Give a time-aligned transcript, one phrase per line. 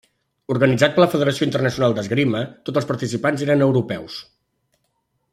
[0.53, 4.17] Organitzat per la Federació Internacional d'Esgrima, tots els participants eren europeus.